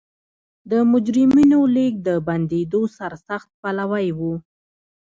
[0.71, 4.19] د مجرمینو لېږد د بندېدو سرسخت پلوی و.